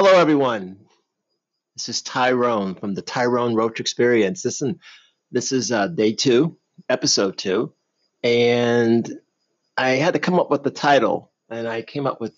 [0.00, 0.76] Hello, everyone.
[1.74, 4.42] This is Tyrone from the Tyrone Roach Experience.
[4.42, 4.74] This, is
[5.32, 6.56] this is uh, day two,
[6.88, 7.72] episode two,
[8.22, 9.12] and
[9.76, 12.32] I had to come up with the title, and I came up with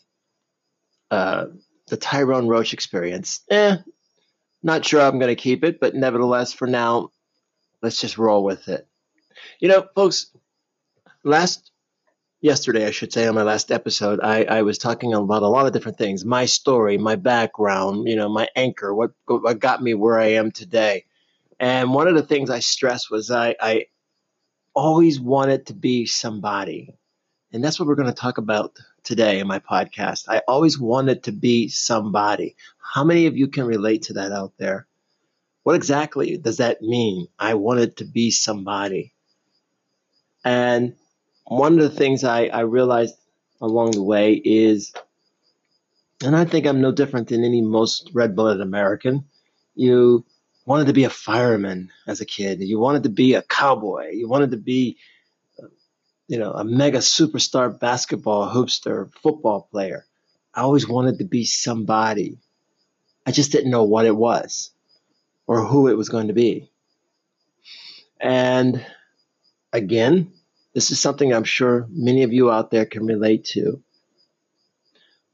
[1.11, 1.49] uh,
[1.89, 3.43] the Tyrone Roach Experience.
[3.51, 3.77] Eh,
[4.63, 7.11] not sure I'm going to keep it, but nevertheless, for now,
[7.83, 8.89] let's just roll with it.
[9.59, 10.35] You know, folks,
[11.25, 11.70] last
[12.41, 15.67] yesterday, I should say, on my last episode, I, I was talking about a lot
[15.67, 19.95] of different things my story, my background, you know, my anchor, what, what got me
[19.95, 21.05] where I am today.
[21.59, 23.87] And one of the things I stressed was I, I
[24.75, 26.97] always wanted to be somebody.
[27.53, 30.25] And that's what we're going to talk about today in my podcast.
[30.29, 32.57] I always wanted to be somebody.
[32.79, 34.87] How many of you can relate to that out there?
[35.65, 37.27] What exactly does that mean?
[37.39, 39.13] I wanted to be somebody.
[40.45, 40.95] And
[41.51, 43.17] one of the things I, I realized
[43.61, 44.93] along the way is,
[46.25, 49.25] and I think I'm no different than any most red blooded American,
[49.75, 50.25] you
[50.65, 52.61] wanted to be a fireman as a kid.
[52.61, 54.11] You wanted to be a cowboy.
[54.13, 54.99] You wanted to be,
[56.29, 60.07] you know, a mega superstar basketball hoopster, football player.
[60.55, 62.39] I always wanted to be somebody.
[63.27, 64.71] I just didn't know what it was
[65.49, 66.71] or who it was going to be.
[68.21, 68.87] And
[69.73, 70.33] again,
[70.75, 73.83] this is something I'm sure many of you out there can relate to.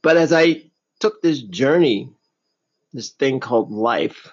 [0.02, 0.62] But as I
[1.00, 2.10] took this journey,
[2.92, 4.30] this thing called life,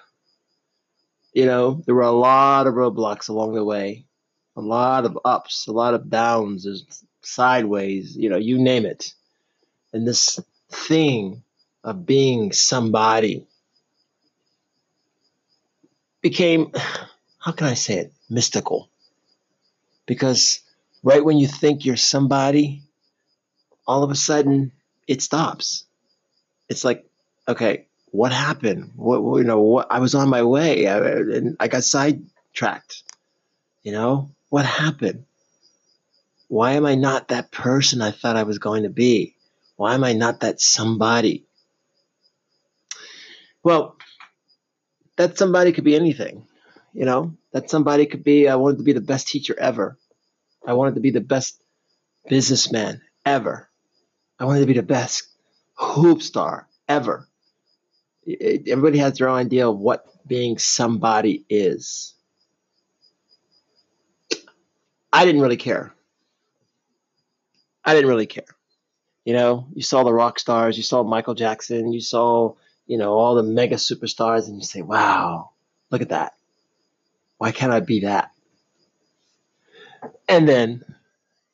[1.32, 4.06] you know, there were a lot of roadblocks along the way,
[4.56, 6.66] a lot of ups, a lot of downs,
[7.22, 9.12] sideways, you know, you name it.
[9.92, 10.38] And this
[10.70, 11.42] thing
[11.82, 13.46] of being somebody
[16.22, 16.72] became,
[17.38, 18.88] how can I say it, mystical.
[20.06, 20.60] Because
[21.04, 22.82] right when you think you're somebody,
[23.86, 24.72] all of a sudden
[25.06, 25.84] it stops.
[26.68, 27.06] It's like,
[27.46, 28.92] okay, what happened?
[28.96, 29.60] What you know?
[29.60, 33.02] What I was on my way I, and I got sidetracked.
[33.82, 35.26] You know what happened?
[36.48, 39.36] Why am I not that person I thought I was going to be?
[39.76, 41.44] Why am I not that somebody?
[43.62, 43.96] Well,
[45.16, 46.46] that somebody could be anything.
[46.94, 49.98] You know, that somebody could be I wanted to be the best teacher ever.
[50.66, 51.60] I wanted to be the best
[52.28, 53.68] businessman ever.
[54.38, 55.28] I wanted to be the best
[55.74, 57.28] hoop star ever.
[58.26, 62.14] Everybody has their own idea of what being somebody is.
[65.12, 65.94] I didn't really care.
[67.84, 68.44] I didn't really care.
[69.24, 72.54] You know, you saw the rock stars, you saw Michael Jackson, you saw,
[72.86, 75.50] you know, all the mega superstars, and you say, wow,
[75.90, 76.34] look at that.
[77.38, 78.33] Why can't I be that?
[80.28, 80.84] And then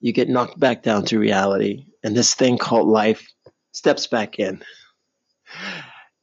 [0.00, 3.26] you get knocked back down to reality, and this thing called life
[3.72, 4.62] steps back in.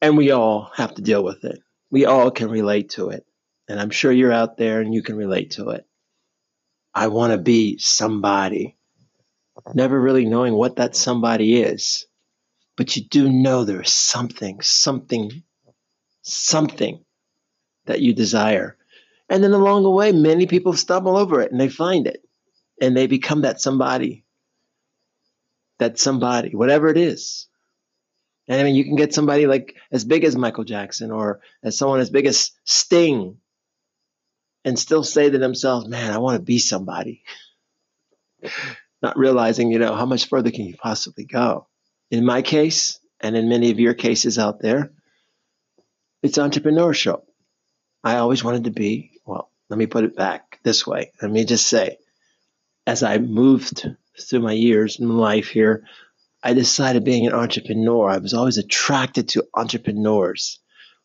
[0.02, 1.60] And we all have to deal with it.
[1.90, 3.26] We all can relate to it.
[3.68, 5.86] And I'm sure you're out there and you can relate to it.
[6.94, 8.78] I want to be somebody.
[9.74, 12.06] Never really knowing what that somebody is.
[12.76, 15.44] But you do know there's something, something,
[16.22, 17.04] something
[17.86, 18.78] that you desire.
[19.30, 22.27] And then along the way, many people stumble over it and they find it
[22.82, 24.26] and they become that somebody.
[25.80, 27.48] That somebody, whatever it is.
[28.48, 31.78] And I mean, you can get somebody like as big as Michael Jackson or as
[31.78, 33.38] someone as big as Sting
[34.64, 37.24] and still say to themselves, man, I want to be somebody.
[39.02, 41.68] Not realizing, you know, how much further can you possibly go?
[42.10, 44.92] In my case, and in many of your cases out there,
[46.22, 47.22] it's entrepreneurship.
[48.04, 51.12] I always wanted to be, well, let me put it back this way.
[51.22, 51.98] Let me just say,
[52.88, 53.86] as I moved
[54.20, 55.84] through my years in life here,
[56.42, 58.10] I decided being an entrepreneur.
[58.10, 60.60] I was always attracted to entrepreneurs,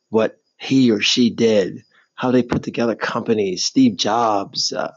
[0.09, 1.83] what he or she did,
[2.15, 3.65] how they put together companies.
[3.65, 4.93] Steve Jobs, uh,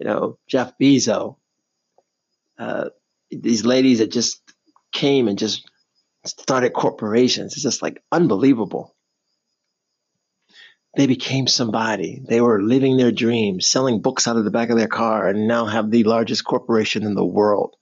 [0.00, 1.36] you know, Jeff Bezos,
[2.58, 2.88] uh,
[3.30, 4.40] these ladies that just
[4.92, 5.70] came and just
[6.24, 7.52] started corporations.
[7.52, 8.93] It's just like unbelievable
[10.96, 12.22] they became somebody.
[12.26, 15.48] They were living their dreams, selling books out of the back of their car, and
[15.48, 17.74] now have the largest corporation in the world.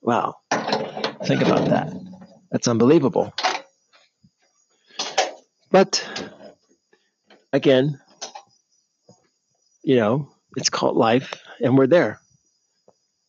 [0.00, 0.36] Wow.
[0.50, 1.92] Think about that.
[2.50, 3.32] That's unbelievable.
[5.70, 6.08] But
[7.52, 8.00] again,
[9.82, 12.20] you know, it's called life, and we're there.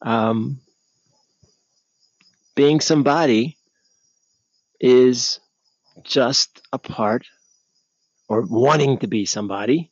[0.01, 0.62] Um,
[2.56, 3.57] being somebody
[4.79, 5.39] is
[6.03, 7.25] just a part
[8.31, 9.92] or wanting to be somebody,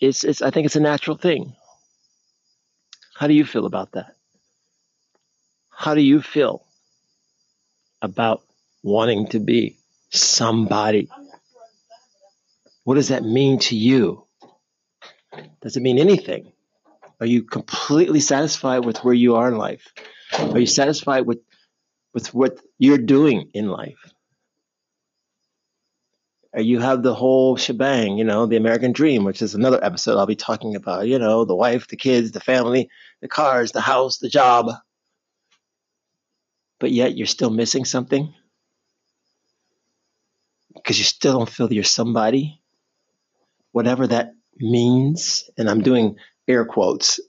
[0.00, 1.56] it's, it's, I think it's a natural thing.
[3.16, 4.14] How do you feel about that?
[5.68, 6.64] How do you feel
[8.00, 8.42] about
[8.84, 9.78] wanting to be
[10.10, 11.08] somebody.
[12.84, 14.24] What does that mean to you?
[15.60, 16.52] Does it mean anything?
[17.20, 19.92] Are you completely satisfied with where you are in life?
[20.38, 21.40] Are you satisfied with
[22.14, 23.98] with what you're doing in life?
[26.52, 30.16] Or you have the whole shebang, you know, the American dream, which is another episode
[30.16, 32.88] I'll be talking about, you know, the wife, the kids, the family,
[33.20, 34.70] the cars, the house, the job.
[36.80, 38.32] But yet you're still missing something
[40.74, 42.62] because you still don't feel you're somebody,
[43.72, 45.50] whatever that means.
[45.58, 46.16] And I'm doing
[46.46, 47.20] air quotes.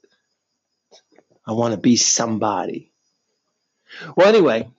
[1.45, 2.94] I want to be somebody.
[4.16, 4.69] Well, anyway,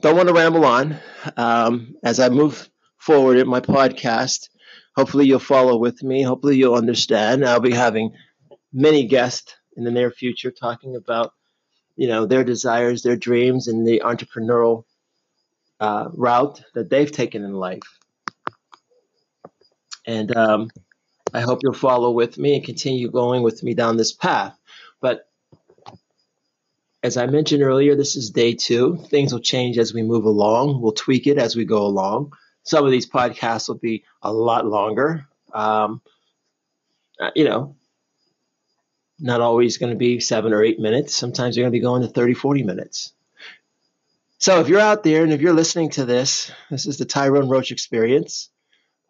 [0.00, 0.98] don't want to ramble on.
[1.36, 2.68] Um, as I move
[2.98, 4.48] forward in my podcast,
[4.96, 6.22] hopefully you'll follow with me.
[6.22, 7.44] Hopefully you'll understand.
[7.44, 8.12] I'll be having
[8.72, 11.32] many guests in the near future talking about,
[11.96, 14.84] you know, their desires, their dreams, and the entrepreneurial
[15.80, 17.98] uh, route that they've taken in life.
[20.06, 20.70] And um,
[21.32, 24.58] I hope you'll follow with me and continue going with me down this path.
[25.00, 25.29] But
[27.02, 28.96] as I mentioned earlier, this is day two.
[29.08, 30.82] Things will change as we move along.
[30.82, 32.32] We'll tweak it as we go along.
[32.62, 35.26] Some of these podcasts will be a lot longer.
[35.54, 36.02] Um,
[37.18, 37.76] uh, you know,
[39.18, 41.14] not always going to be seven or eight minutes.
[41.14, 43.12] Sometimes you're going to be going to 30, 40 minutes.
[44.38, 47.48] So if you're out there and if you're listening to this, this is the Tyrone
[47.48, 48.50] Roach experience.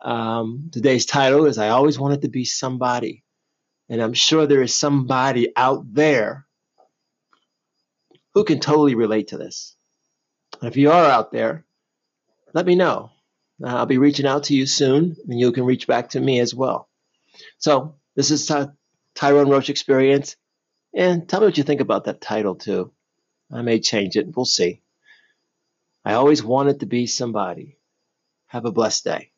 [0.00, 3.22] Um, today's title is I Always Wanted to Be Somebody.
[3.88, 6.46] And I'm sure there is somebody out there
[8.34, 9.76] who can totally relate to this.
[10.62, 11.64] if you are out there,
[12.52, 13.10] let me know.
[13.62, 16.40] Uh, I'll be reaching out to you soon, and you can reach back to me
[16.40, 16.88] as well.
[17.58, 18.70] So, this is Ty-
[19.14, 20.36] Tyrone Roach Experience,
[20.94, 22.92] and tell me what you think about that title, too.
[23.52, 24.34] I may change it.
[24.34, 24.82] We'll see.
[26.04, 27.78] I always wanted to be somebody.
[28.46, 29.30] Have a blessed day.